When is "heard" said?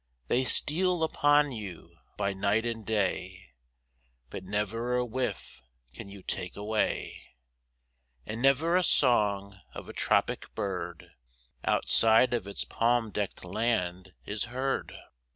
14.45-14.91